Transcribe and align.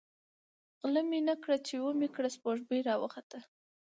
ـ 0.41 0.77
غله 0.83 1.01
مې 1.09 1.19
نه 1.29 1.35
کړه 1.43 1.57
،چې 1.67 1.73
ومې 1.77 2.07
کړه 2.15 2.29
سپوږمۍ 2.35 2.79
راوخته. 2.89 3.39